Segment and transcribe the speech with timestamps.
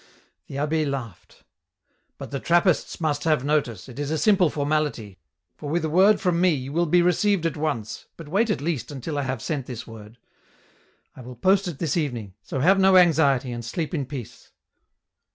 [0.47, 1.43] The abbd laughed.
[2.17, 5.19] "But the Trappists must have notice, it is a simple formality,
[5.55, 8.61] for with a word from me, you will be received at once, but wait at
[8.61, 10.17] least until I have sent this word;
[11.15, 14.51] I will post it this evening, so have no anxiety, and sleep in peace."